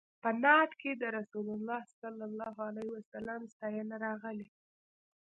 په 0.21 0.29
نعت 0.43 0.71
کې 0.81 0.91
د 1.01 1.03
رسول 1.17 1.47
الله 1.55 1.81
صلی 2.01 2.23
الله 2.29 2.55
علیه 2.67 2.89
وسلم 2.95 3.41
ستاینه 3.53 3.95
راغلې. 4.05 4.47